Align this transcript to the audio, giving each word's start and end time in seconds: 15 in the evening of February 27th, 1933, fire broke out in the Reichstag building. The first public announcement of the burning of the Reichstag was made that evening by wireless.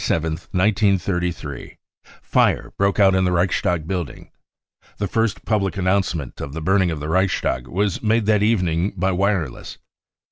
15 0.03 0.15
in 0.15 0.21
the 0.33 0.35
evening 0.35 0.35
of 0.95 1.01
February 1.03 1.29
27th, 1.29 1.73
1933, 1.77 1.77
fire 2.23 2.73
broke 2.75 2.99
out 2.99 3.13
in 3.13 3.23
the 3.23 3.31
Reichstag 3.31 3.87
building. 3.87 4.31
The 4.97 5.07
first 5.07 5.45
public 5.45 5.77
announcement 5.77 6.41
of 6.41 6.53
the 6.53 6.59
burning 6.63 6.89
of 6.89 6.99
the 6.99 7.07
Reichstag 7.07 7.67
was 7.67 8.01
made 8.01 8.25
that 8.25 8.41
evening 8.41 8.93
by 8.97 9.11
wireless. 9.11 9.77